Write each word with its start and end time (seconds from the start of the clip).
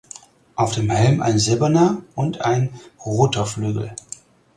Auf 0.55 0.71
dem 0.73 0.89
Helm 0.89 1.21
ein 1.21 1.37
silberner 1.37 2.01
und 2.15 2.41
ein 2.41 2.71
roter 3.05 3.45
Flügel. 3.45 3.93